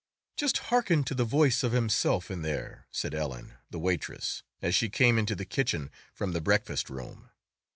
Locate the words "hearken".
0.73-1.03